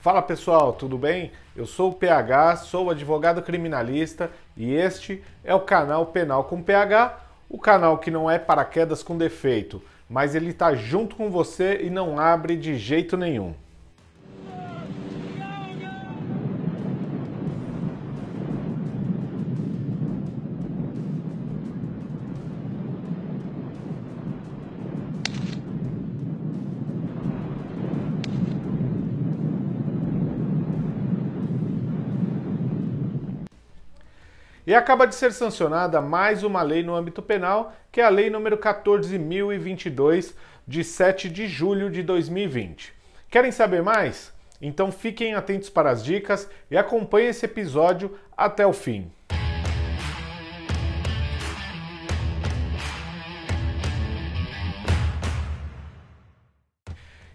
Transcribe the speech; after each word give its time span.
Fala 0.00 0.22
pessoal, 0.22 0.72
tudo 0.74 0.96
bem? 0.96 1.32
Eu 1.56 1.66
sou 1.66 1.90
o 1.90 1.94
PH, 1.94 2.58
sou 2.58 2.88
advogado 2.88 3.42
criminalista 3.42 4.30
e 4.56 4.72
este 4.72 5.24
é 5.42 5.52
o 5.52 5.60
canal 5.60 6.06
Penal 6.06 6.44
com 6.44 6.62
PH, 6.62 7.18
o 7.48 7.58
canal 7.58 7.98
que 7.98 8.08
não 8.08 8.30
é 8.30 8.38
paraquedas 8.38 9.02
com 9.02 9.18
defeito, 9.18 9.82
mas 10.08 10.36
ele 10.36 10.50
está 10.50 10.72
junto 10.72 11.16
com 11.16 11.28
você 11.32 11.80
e 11.82 11.90
não 11.90 12.16
abre 12.16 12.56
de 12.56 12.76
jeito 12.76 13.16
nenhum. 13.16 13.54
E 34.68 34.74
acaba 34.74 35.06
de 35.06 35.14
ser 35.14 35.32
sancionada 35.32 35.98
mais 35.98 36.42
uma 36.42 36.60
lei 36.60 36.82
no 36.82 36.94
âmbito 36.94 37.22
penal, 37.22 37.72
que 37.90 38.02
é 38.02 38.04
a 38.04 38.10
Lei 38.10 38.28
número 38.28 38.58
14.022, 38.58 40.34
de 40.66 40.84
7 40.84 41.30
de 41.30 41.48
julho 41.48 41.88
de 41.90 42.02
2020. 42.02 42.92
Querem 43.30 43.50
saber 43.50 43.82
mais? 43.82 44.30
Então 44.60 44.92
fiquem 44.92 45.32
atentos 45.32 45.70
para 45.70 45.90
as 45.90 46.04
dicas 46.04 46.50
e 46.70 46.76
acompanhem 46.76 47.30
esse 47.30 47.46
episódio 47.46 48.14
até 48.36 48.66
o 48.66 48.74
fim. 48.74 49.10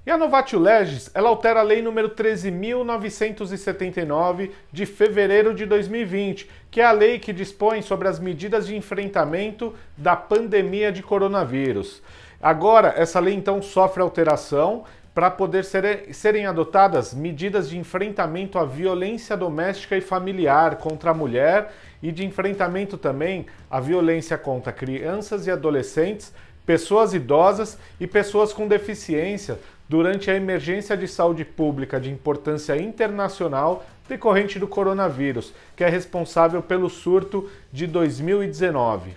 E 0.06 0.12
a 0.12 0.18
Novatio 0.18 0.60
Legis, 0.60 1.10
ela 1.14 1.30
altera 1.30 1.62
a 1.62 1.64
lei 1.64 1.82
número 1.82 2.10
13.979 2.10 4.52
de 4.70 4.86
fevereiro 4.86 5.56
de 5.56 5.66
2020, 5.66 6.50
que 6.70 6.82
é 6.82 6.86
a 6.86 6.92
lei 6.92 7.20
que 7.20 7.32
dispõe 7.32 7.82
sobre 7.82 8.10
as 8.10 8.20
medidas 8.20 8.68
de 8.68 8.76
enfrentamento 8.76 9.74
da 9.96 10.14
pandemia 10.14 10.92
de 10.92 11.02
coronavírus. 11.02 12.04
Agora, 12.42 12.94
essa 12.98 13.22
lei 13.22 13.34
então 13.34 13.62
sofre 13.62 14.04
alteração 14.04 14.84
para 15.16 15.32
poder 15.32 15.64
ser, 15.64 16.14
serem 16.14 16.48
adotadas 16.48 17.14
medidas 17.14 17.70
de 17.70 17.78
enfrentamento 17.78 18.60
à 18.60 18.66
violência 18.66 19.38
doméstica 19.38 19.96
e 19.96 20.02
familiar 20.02 20.76
contra 20.78 21.12
a 21.12 21.14
mulher 21.14 21.72
e 22.02 22.12
de 22.12 22.26
enfrentamento 22.26 22.98
também 22.98 23.46
à 23.72 23.80
violência 23.80 24.38
contra 24.38 24.74
crianças 24.74 25.48
e 25.48 25.52
adolescentes, 25.52 26.34
pessoas 26.66 27.14
idosas 27.14 27.78
e 28.00 28.08
pessoas 28.08 28.54
com 28.54 28.68
deficiência 28.68 29.60
durante 29.88 30.32
a 30.32 30.36
emergência 30.36 30.96
de 30.96 31.08
saúde 31.08 31.44
pública 31.44 32.00
de 32.00 32.10
importância 32.10 32.76
internacional 32.78 33.86
decorrente 34.08 34.60
do 34.60 34.68
coronavírus, 34.68 35.54
que 35.76 35.84
é 35.84 35.90
responsável 35.90 36.62
pelo 36.62 36.90
surto 36.90 37.50
de 37.72 37.88
2019. 37.88 39.16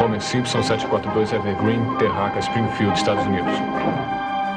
Homer 0.00 0.20
Simpson 0.20 0.62
742 0.62 1.32
Evergreen, 1.32 1.96
Terraca, 1.98 2.38
Springfield, 2.38 2.96
Estados 2.96 3.24
Unidos. 3.26 3.52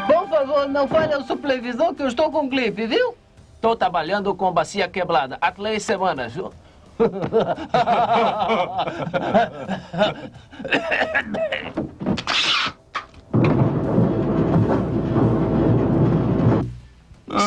Por 0.08 0.28
favor, 0.30 0.68
não 0.68 0.88
fale 0.88 1.14
ao 1.14 1.24
supervisor 1.24 1.94
que 1.94 2.04
eu 2.04 2.08
estou 2.08 2.32
com 2.32 2.48
gripe, 2.48 2.88
viu? 2.88 3.16
Estou 3.56 3.76
trabalhando 3.76 4.34
com 4.36 4.52
bacia 4.52 4.88
quebrada 4.88 5.38
há 5.42 5.52
três 5.52 5.84
semanas, 5.84 6.34
viu? 6.34 6.52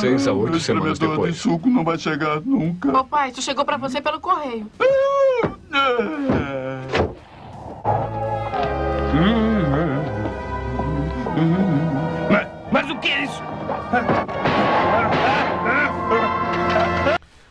Seis 0.01 0.27
a 0.29 0.33
oito 0.33 0.51
Meu 0.51 0.61
semanas 0.61 0.99
depois. 0.99 1.35
de 1.35 1.41
suco 1.41 1.69
não 1.71 1.83
vai 1.85 1.99
chegar 1.99 2.41
nunca. 2.43 2.97
Ô 2.97 3.05
pai, 3.05 3.31
isso 3.31 3.41
chegou 3.41 3.65
pra 3.65 3.77
você 3.77 4.01
pelo 4.01 4.21
correio. 4.21 4.67
Mas, 12.31 12.47
mas 12.71 12.91
o 12.91 12.99
que 12.99 13.09
é 13.09 13.25
isso? 13.25 13.43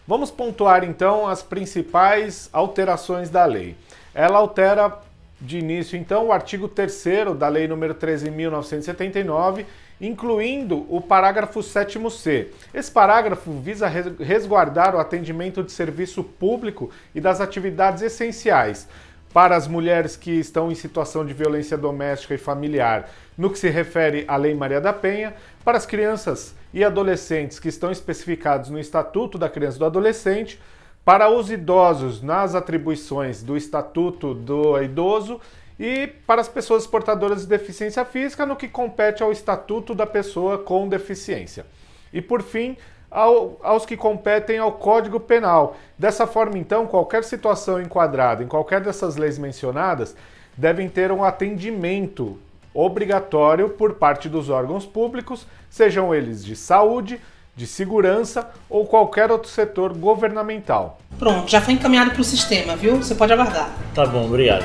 Vamos 0.08 0.32
pontuar 0.32 0.86
então 0.86 1.28
as 1.28 1.44
principais 1.44 2.50
alterações 2.54 3.30
da 3.30 3.44
lei. 3.44 3.76
Ela 4.16 4.38
altera 4.38 5.00
de 5.40 5.60
início 5.60 5.98
então 5.98 6.28
o 6.28 6.32
artigo 6.32 6.68
3 6.70 7.04
da 7.38 7.50
lei 7.50 7.68
número 7.68 7.94
13.979, 7.94 9.66
incluindo 10.00 10.86
o 10.90 11.02
parágrafo 11.02 11.60
7c. 11.60 12.48
Esse 12.74 12.90
parágrafo 12.90 13.52
visa 13.60 13.88
res- 13.88 14.18
resguardar 14.20 14.96
o 14.96 15.00
atendimento 15.00 15.62
de 15.62 15.74
serviço 15.74 16.24
público 16.24 16.90
e 17.14 17.20
das 17.20 17.42
atividades 17.42 18.02
essenciais 18.02 18.88
para 19.34 19.58
as 19.58 19.68
mulheres 19.68 20.16
que 20.16 20.32
estão 20.32 20.72
em 20.72 20.76
situação 20.76 21.26
de 21.26 21.34
violência 21.34 21.78
doméstica 21.78 22.34
e 22.34 22.38
familiar, 22.38 23.10
no 23.38 23.50
que 23.50 23.60
se 23.60 23.70
refere 23.70 24.24
à 24.26 24.38
Lei 24.38 24.56
Maria 24.56 24.80
da 24.80 24.94
Penha, 24.94 25.34
para 25.66 25.78
as 25.78 25.86
crianças 25.86 26.56
e 26.74 26.84
adolescentes 26.84 27.60
que 27.60 27.70
estão 27.70 27.92
especificados 27.92 28.70
no 28.70 28.80
Estatuto 28.80 29.38
da 29.38 29.50
Criança 29.50 29.78
e 29.78 29.80
do 29.80 29.86
Adolescente, 29.86 30.60
para 31.06 31.30
os 31.30 31.50
idosos 31.50 32.22
nas 32.22 32.54
atribuições 32.54 33.42
do 33.42 33.56
Estatuto 33.56 34.34
do 34.34 34.82
Idoso 34.82 35.40
e 35.80 36.08
para 36.26 36.42
as 36.42 36.50
pessoas 36.50 36.86
portadoras 36.86 37.42
de 37.42 37.48
deficiência 37.48 38.04
física 38.04 38.46
no 38.46 38.56
que 38.56 38.68
compete 38.68 39.24
ao 39.24 39.32
Estatuto 39.32 39.96
da 39.96 40.06
Pessoa 40.06 40.58
com 40.58 40.90
Deficiência. 40.90 41.66
E 42.12 42.22
por 42.22 42.42
fim, 42.42 42.76
ao- 43.10 43.58
aos 43.64 43.86
que 43.86 43.96
competem 43.96 44.58
ao 44.58 44.74
Código 44.74 45.20
Penal. 45.20 45.78
Dessa 45.98 46.28
forma, 46.28 46.58
então, 46.58 46.86
qualquer 46.86 47.24
situação 47.24 47.82
enquadrada 47.82 48.44
em 48.44 48.48
qualquer 48.48 48.82
dessas 48.82 49.16
leis 49.16 49.38
mencionadas 49.38 50.16
devem 50.58 50.90
ter 50.90 51.12
um 51.12 51.24
atendimento 51.24 52.38
obrigatório 52.78 53.70
por 53.70 53.96
parte 53.96 54.30
dos 54.30 54.50
órgãos 54.50 54.86
públicos, 54.86 55.48
sejam 55.68 56.14
eles 56.14 56.46
de 56.46 56.56
saúde, 56.56 57.20
de 57.56 57.66
segurança 57.66 58.52
ou 58.70 58.86
qualquer 58.86 59.32
outro 59.32 59.50
setor 59.50 59.92
governamental. 59.98 61.00
Pronto, 61.18 61.50
já 61.50 61.60
foi 61.60 61.74
encaminhado 61.74 62.12
para 62.12 62.22
o 62.22 62.24
sistema, 62.24 62.76
viu? 62.76 62.98
Você 62.98 63.16
pode 63.16 63.34
aguardar. 63.34 63.72
Tá 63.96 64.06
bom, 64.06 64.26
obrigado. 64.26 64.64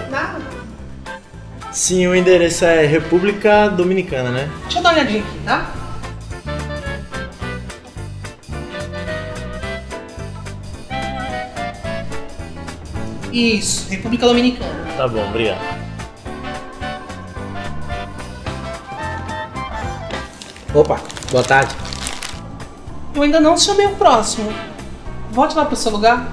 Sim, 1.73 2.07
o 2.07 2.15
endereço 2.15 2.67
é 2.67 2.85
República 2.85 3.69
Dominicana, 3.69 4.31
né? 4.31 4.51
Deixa 4.65 4.79
eu 4.79 4.83
dar 4.83 4.91
uma 4.91 4.99
olhadinha 5.01 5.23
aqui, 5.23 5.39
tá? 5.47 5.73
Isso, 13.33 13.89
República 13.89 14.27
Dominicana. 14.27 14.85
Tá 14.99 15.09
bom, 15.09 15.27
obrigado. 15.31 15.82
Opa, 20.75 20.99
boa 21.31 21.45
tarde. 21.45 21.75
Eu 23.15 23.21
ainda 23.21 23.39
não 23.39 23.59
chamei 23.59 23.85
o 23.85 23.95
próximo. 23.97 24.51
Volte 25.31 25.55
lá 25.55 25.67
para 25.67 25.75
o 25.75 25.77
seu 25.77 25.93
lugar. 25.93 26.33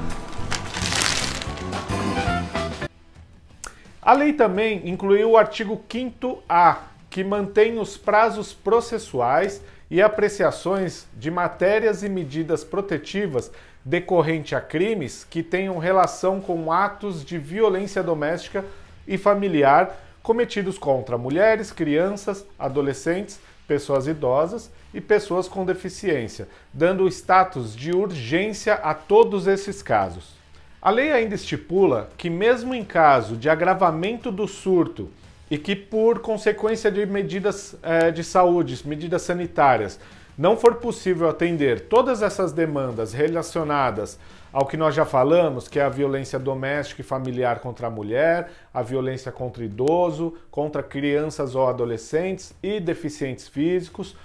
A 4.02 4.14
lei 4.14 4.32
também 4.32 4.88
incluiu 4.90 5.32
o 5.32 5.38
artigo 5.38 5.84
5A, 5.90 6.78
que 7.10 7.22
mantém 7.22 7.80
os 7.80 7.98
prazos 7.98 8.54
processuais 8.54 9.62
e 9.92 10.02
apreciações 10.02 11.06
de 11.18 11.30
matérias 11.30 12.02
e 12.02 12.08
medidas 12.08 12.64
protetivas 12.64 13.52
decorrente 13.84 14.56
a 14.56 14.62
crimes 14.62 15.28
que 15.30 15.44
tenham 15.44 15.78
relação 15.80 16.40
com 16.40 16.72
atos 16.72 17.26
de 17.26 17.38
violência 17.38 18.02
doméstica 18.02 18.64
e 19.06 19.18
familiar 19.18 19.98
cometidos 20.24 20.78
contra 20.78 21.18
mulheres, 21.18 21.74
crianças, 21.74 22.46
adolescentes, 22.58 23.38
pessoas 23.70 24.08
idosas 24.08 24.72
e 24.92 25.00
pessoas 25.00 25.48
com 25.48 25.64
deficiência, 25.64 26.48
dando 26.74 27.08
status 27.08 27.76
de 27.76 27.92
urgência 27.92 28.74
a 28.74 28.96
todos 28.96 29.46
esses 29.46 29.84
casos. 29.84 30.34
A 30.82 30.90
lei 30.90 31.12
ainda 31.12 31.36
estipula 31.36 32.10
que, 32.18 32.32
mesmo 32.32 32.74
em 32.74 32.84
caso 32.84 33.38
de 33.38 33.48
agravamento 33.48 34.32
do 34.32 34.48
surto 34.48 35.10
e 35.52 35.58
que, 35.58 35.76
por 35.76 36.20
consequência 36.20 36.90
de 36.90 37.06
medidas 37.06 37.76
eh, 37.84 38.10
de 38.10 38.24
saúde, 38.24 38.82
medidas 38.88 39.22
sanitárias, 39.22 40.00
não 40.36 40.58
for 40.58 40.76
possível 40.76 41.30
atender 41.30 41.82
todas 41.82 42.24
essas 42.24 42.52
demandas 42.52 43.14
relacionadas 43.14 44.18
ao 44.52 44.66
que 44.66 44.78
nós 44.78 44.96
já 44.96 45.06
falamos, 45.06 45.68
que 45.68 45.80
é 45.80 45.84
a 45.84 45.90
violência 45.90 46.40
doméstica 46.40 47.02
e 47.02 47.04
familiar 47.04 47.60
contra 47.60 47.88
a 47.88 47.90
mulher, 47.90 48.50
a 48.74 48.82
violência 48.82 49.32
contra 49.32 49.64
idoso, 49.64 50.36
contra 50.50 50.82
crianças 50.82 51.56
ou 51.56 51.68
adolescentes 51.68 52.54
e 52.62 52.80
deficientes 52.80 53.48
físicos, 53.48 54.16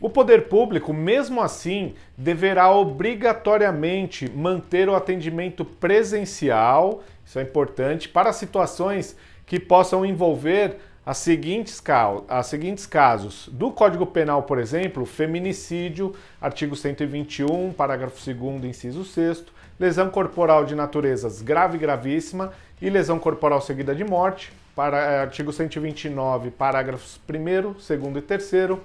o 0.00 0.10
poder 0.10 0.48
público, 0.48 0.92
mesmo 0.92 1.40
assim, 1.40 1.94
deverá 2.16 2.70
obrigatoriamente 2.70 4.28
manter 4.30 4.88
o 4.88 4.94
atendimento 4.94 5.64
presencial, 5.64 7.02
isso 7.24 7.38
é 7.38 7.42
importante, 7.42 8.08
para 8.08 8.32
situações 8.32 9.16
que 9.46 9.60
possam 9.60 10.04
envolver 10.04 10.78
as 11.06 11.18
seguintes, 11.18 11.82
as 12.28 12.46
seguintes 12.46 12.86
casos. 12.86 13.48
Do 13.52 13.70
Código 13.70 14.06
Penal, 14.06 14.42
por 14.44 14.58
exemplo, 14.58 15.04
feminicídio, 15.04 16.14
artigo 16.40 16.74
121, 16.74 17.72
parágrafo 17.72 18.18
2 18.32 18.64
inciso 18.64 19.04
6 19.04 19.44
lesão 19.78 20.08
corporal 20.08 20.64
de 20.64 20.74
naturezas 20.74 21.42
grave 21.42 21.76
e 21.76 21.80
gravíssima 21.80 22.52
e 22.80 22.88
lesão 22.88 23.18
corporal 23.18 23.60
seguida 23.60 23.94
de 23.94 24.04
morte, 24.04 24.52
para, 24.74 24.98
é, 24.98 25.20
artigo 25.20 25.52
129, 25.52 26.50
parágrafos 26.50 27.20
1 27.28 27.72
2 27.72 28.16
e 28.16 28.20
3 28.20 28.78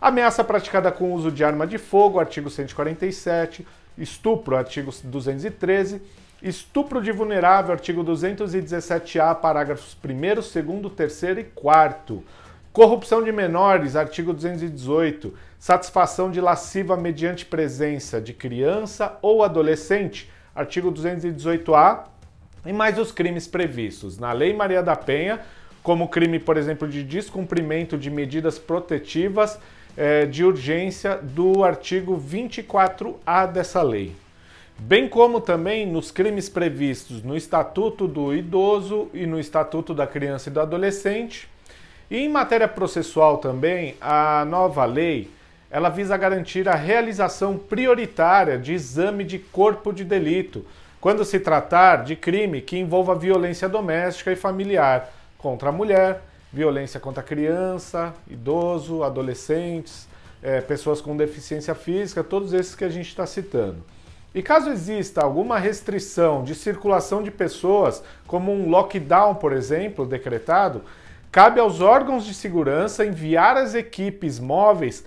ameaça 0.00 0.44
praticada 0.44 0.92
com 0.92 1.12
uso 1.12 1.30
de 1.30 1.42
arma 1.42 1.66
de 1.66 1.78
fogo, 1.78 2.20
artigo 2.20 2.50
147, 2.50 3.66
estupro, 3.96 4.56
artigo 4.56 4.92
213, 5.02 6.02
Estupro 6.44 7.00
de 7.00 7.10
vulnerável, 7.10 7.72
artigo 7.72 8.04
217-A, 8.04 9.34
parágrafos 9.34 9.96
1, 10.04 10.82
2, 10.82 10.92
3 10.94 11.22
e 11.38 11.44
4. 11.44 12.22
Corrupção 12.70 13.22
de 13.24 13.32
menores, 13.32 13.96
artigo 13.96 14.30
218. 14.34 15.32
Satisfação 15.58 16.30
de 16.30 16.42
lasciva 16.42 16.98
mediante 16.98 17.46
presença 17.46 18.20
de 18.20 18.34
criança 18.34 19.16
ou 19.22 19.42
adolescente, 19.42 20.30
artigo 20.54 20.92
218-A. 20.92 22.04
E 22.66 22.74
mais 22.74 22.98
os 22.98 23.10
crimes 23.10 23.46
previstos 23.46 24.18
na 24.18 24.30
Lei 24.34 24.52
Maria 24.52 24.82
da 24.82 24.94
Penha, 24.94 25.40
como 25.82 26.08
crime, 26.08 26.38
por 26.38 26.58
exemplo, 26.58 26.86
de 26.86 27.02
descumprimento 27.02 27.96
de 27.96 28.10
medidas 28.10 28.58
protetivas 28.58 29.58
eh, 29.96 30.26
de 30.26 30.44
urgência 30.44 31.16
do 31.16 31.64
artigo 31.64 32.20
24A 32.20 33.50
dessa 33.50 33.80
lei 33.80 34.14
bem 34.78 35.08
como 35.08 35.40
também 35.40 35.86
nos 35.86 36.10
crimes 36.10 36.48
previstos 36.48 37.22
no 37.22 37.36
Estatuto 37.36 38.06
do 38.06 38.34
Idoso 38.34 39.08
e 39.14 39.26
no 39.26 39.38
Estatuto 39.38 39.94
da 39.94 40.06
Criança 40.06 40.48
e 40.48 40.52
do 40.52 40.60
Adolescente. 40.60 41.48
E 42.10 42.18
em 42.18 42.28
matéria 42.28 42.68
processual 42.68 43.38
também, 43.38 43.96
a 44.00 44.44
nova 44.44 44.84
lei, 44.84 45.30
ela 45.70 45.88
visa 45.88 46.16
garantir 46.16 46.68
a 46.68 46.74
realização 46.74 47.56
prioritária 47.56 48.58
de 48.58 48.72
exame 48.72 49.24
de 49.24 49.38
corpo 49.38 49.92
de 49.92 50.04
delito, 50.04 50.64
quando 51.00 51.24
se 51.24 51.40
tratar 51.40 52.04
de 52.04 52.14
crime 52.14 52.60
que 52.60 52.78
envolva 52.78 53.14
violência 53.14 53.68
doméstica 53.68 54.32
e 54.32 54.36
familiar 54.36 55.12
contra 55.36 55.70
a 55.70 55.72
mulher, 55.72 56.22
violência 56.52 57.00
contra 57.00 57.22
criança, 57.22 58.14
idoso, 58.28 59.02
adolescentes, 59.02 60.06
é, 60.42 60.60
pessoas 60.60 61.00
com 61.00 61.16
deficiência 61.16 61.74
física, 61.74 62.22
todos 62.22 62.52
esses 62.52 62.74
que 62.74 62.84
a 62.84 62.88
gente 62.88 63.08
está 63.08 63.26
citando. 63.26 63.82
E 64.34 64.42
caso 64.42 64.68
exista 64.68 65.22
alguma 65.22 65.58
restrição 65.58 66.42
de 66.42 66.54
circulação 66.54 67.22
de 67.22 67.30
pessoas, 67.30 68.02
como 68.26 68.52
um 68.52 68.68
lockdown, 68.68 69.36
por 69.36 69.52
exemplo, 69.52 70.04
decretado, 70.04 70.82
cabe 71.30 71.60
aos 71.60 71.80
órgãos 71.80 72.24
de 72.24 72.34
segurança 72.34 73.06
enviar 73.06 73.56
as 73.56 73.74
equipes 73.74 74.40
móveis 74.40 75.04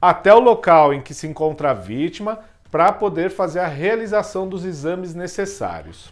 até 0.00 0.32
o 0.32 0.40
local 0.40 0.94
em 0.94 1.02
que 1.02 1.12
se 1.12 1.26
encontra 1.26 1.72
a 1.72 1.74
vítima 1.74 2.38
para 2.70 2.90
poder 2.90 3.30
fazer 3.30 3.60
a 3.60 3.66
realização 3.66 4.48
dos 4.48 4.64
exames 4.64 5.14
necessários. 5.14 6.10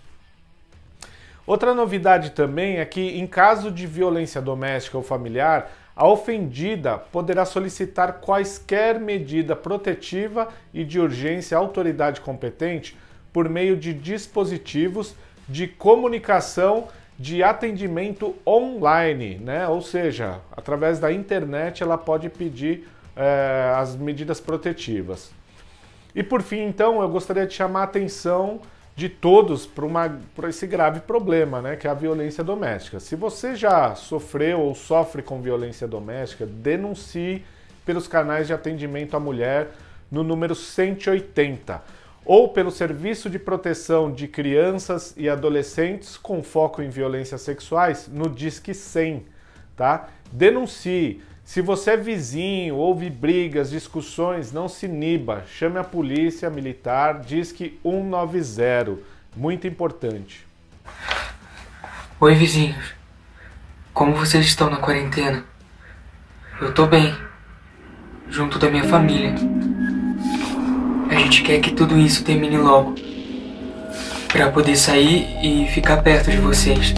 Outra 1.47 1.73
novidade 1.73 2.33
também 2.33 2.77
é 2.77 2.85
que, 2.85 3.19
em 3.19 3.27
caso 3.27 3.71
de 3.71 3.87
violência 3.87 4.43
doméstica 4.43 4.99
ou 4.99 5.03
familiar, 5.03 5.71
a 5.99 6.07
ofendida 6.07 6.97
poderá 6.97 7.45
solicitar 7.45 8.21
quaisquer 8.21 9.01
medida 9.01 9.57
protetiva 9.57 10.47
e 10.73 10.85
de 10.85 11.01
urgência 11.01 11.59
à 11.59 11.61
autoridade 11.61 12.21
competente 12.21 12.97
por 13.33 13.49
meio 13.49 13.77
de 13.77 13.93
dispositivos 13.93 15.17
de 15.49 15.67
comunicação 15.67 16.87
de 17.19 17.43
atendimento 17.43 18.37
online, 18.47 19.39
né? 19.39 19.67
Ou 19.67 19.83
seja, 19.83 20.39
através 20.57 21.01
da 21.01 21.13
internet 21.13 21.83
ela 21.83 21.99
pode 21.99 22.29
pedir 22.29 22.89
é, 23.17 23.75
as 23.77 23.97
medidas 23.97 24.41
protetivas. 24.41 25.33
E 26.15 26.23
por 26.23 26.43
fim, 26.43 26.61
então, 26.61 27.03
eu 27.03 27.09
gostaria 27.09 27.45
de 27.45 27.55
chamar 27.55 27.81
a 27.81 27.85
atenção 27.85 28.61
de 28.99 29.09
todos 29.09 29.65
para 29.65 30.49
esse 30.49 30.67
grave 30.67 30.99
problema, 30.99 31.63
né, 31.63 31.77
que 31.77 31.87
é 31.87 31.91
a 31.91 31.95
violência 31.95 32.43
doméstica. 32.43 32.99
Se 32.99 33.15
você 33.15 33.55
já 33.55 33.95
sofreu 33.95 34.59
ou 34.59 34.75
sofre 34.75 35.23
com 35.23 35.41
violência 35.41 35.87
doméstica, 35.87 36.45
denuncie 36.45 37.45
pelos 37.87 38.09
canais 38.09 38.49
de 38.49 38.53
atendimento 38.53 39.17
à 39.17 39.21
mulher 39.21 39.69
no 40.11 40.25
número 40.25 40.53
180 40.53 41.81
ou 42.25 42.49
pelo 42.49 42.73
Serviço 42.73 43.31
de 43.31 43.39
Proteção 43.39 44.11
de 44.11 44.27
Crianças 44.27 45.15
e 45.17 45.29
Adolescentes 45.29 46.17
com 46.17 46.43
foco 46.43 46.83
em 46.83 46.91
violências 46.91 47.43
sexuais 47.43 48.11
no 48.13 48.29
Disque 48.29 48.75
100, 48.75 49.25
tá? 49.77 50.09
Denuncie. 50.33 51.23
Se 51.49 51.63
você 51.63 51.93
é 51.93 51.97
vizinho, 51.97 52.77
ouve 52.77 53.09
brigas, 53.09 53.71
discussões, 53.71 54.53
não 54.53 54.69
se 54.69 54.85
iniba. 54.85 55.45
Chame 55.49 55.79
a 55.79 55.83
polícia 55.83 56.51
militar, 56.51 57.21
diz 57.21 57.51
que 57.51 57.81
190. 57.83 58.99
Muito 59.35 59.67
importante. 59.67 60.47
Oi, 62.21 62.35
vizinhos. 62.35 62.93
Como 63.95 64.15
vocês 64.15 64.45
estão 64.45 64.69
na 64.69 64.77
quarentena? 64.77 65.43
Eu 66.61 66.75
tô 66.75 66.85
bem. 66.85 67.17
Junto 68.29 68.59
da 68.59 68.69
minha 68.69 68.85
família. 68.85 69.35
A 71.09 71.15
gente 71.15 71.43
quer 71.43 71.63
que 71.63 71.73
tudo 71.73 71.97
isso 71.97 72.25
termine 72.25 72.59
logo. 72.59 72.95
Pra 74.31 74.51
poder 74.53 74.77
sair 74.77 75.27
e 75.43 75.67
ficar 75.69 76.03
perto 76.03 76.31
de 76.31 76.37
vocês. 76.37 76.93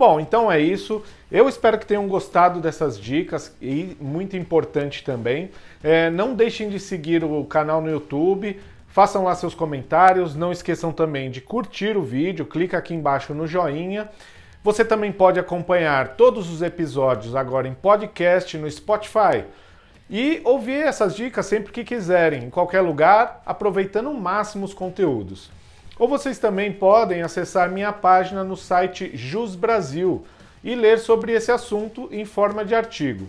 Bom, 0.00 0.18
então 0.18 0.50
é 0.50 0.58
isso. 0.58 1.02
Eu 1.30 1.46
espero 1.46 1.78
que 1.78 1.84
tenham 1.84 2.08
gostado 2.08 2.58
dessas 2.58 2.98
dicas 2.98 3.54
e 3.60 3.98
muito 4.00 4.34
importante 4.34 5.04
também. 5.04 5.50
É, 5.84 6.08
não 6.08 6.34
deixem 6.34 6.70
de 6.70 6.80
seguir 6.80 7.22
o 7.22 7.44
canal 7.44 7.82
no 7.82 7.90
YouTube, 7.90 8.58
façam 8.88 9.24
lá 9.24 9.34
seus 9.34 9.54
comentários. 9.54 10.34
Não 10.34 10.52
esqueçam 10.52 10.90
também 10.90 11.30
de 11.30 11.42
curtir 11.42 11.98
o 11.98 12.02
vídeo, 12.02 12.46
clica 12.46 12.78
aqui 12.78 12.94
embaixo 12.94 13.34
no 13.34 13.46
joinha. 13.46 14.08
Você 14.64 14.86
também 14.86 15.12
pode 15.12 15.38
acompanhar 15.38 16.16
todos 16.16 16.50
os 16.50 16.62
episódios 16.62 17.36
agora 17.36 17.68
em 17.68 17.74
podcast 17.74 18.56
no 18.56 18.70
Spotify 18.70 19.44
e 20.08 20.40
ouvir 20.44 20.82
essas 20.82 21.14
dicas 21.14 21.44
sempre 21.44 21.74
que 21.74 21.84
quiserem, 21.84 22.44
em 22.44 22.50
qualquer 22.50 22.80
lugar, 22.80 23.42
aproveitando 23.44 24.08
o 24.08 24.18
máximo 24.18 24.64
os 24.64 24.72
conteúdos. 24.72 25.50
Ou 26.00 26.08
vocês 26.08 26.38
também 26.38 26.72
podem 26.72 27.20
acessar 27.20 27.70
minha 27.70 27.92
página 27.92 28.42
no 28.42 28.56
site 28.56 29.10
Jus 29.12 29.54
Brasil 29.54 30.24
e 30.64 30.74
ler 30.74 30.98
sobre 30.98 31.32
esse 31.32 31.52
assunto 31.52 32.08
em 32.10 32.24
forma 32.24 32.64
de 32.64 32.74
artigo. 32.74 33.28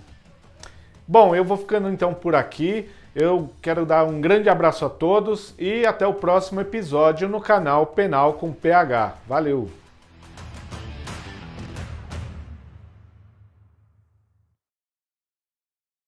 Bom, 1.06 1.36
eu 1.36 1.44
vou 1.44 1.58
ficando 1.58 1.90
então 1.90 2.14
por 2.14 2.34
aqui. 2.34 2.90
Eu 3.14 3.50
quero 3.62 3.86
dar 3.86 4.06
um 4.06 4.22
grande 4.22 4.50
abraço 4.50 4.86
a 4.86 4.90
todos 4.90 5.54
e 5.60 5.86
até 5.86 6.08
o 6.08 6.14
próximo 6.14 6.62
episódio 6.62 7.28
no 7.28 7.42
canal 7.42 7.88
Penal 7.88 8.36
com 8.36 8.54
PH. 8.54 9.16
Valeu! 9.28 9.81